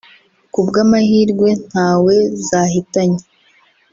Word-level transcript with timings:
kubw’amahirwe 0.53 1.49
ntawe 1.67 2.15
zahitanye 2.47 3.23